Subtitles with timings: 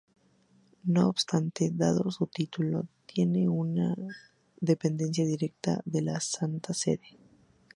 [0.85, 3.93] No obstante dado su título tiene una
[4.59, 7.19] dependencia directa de la Santa Sede.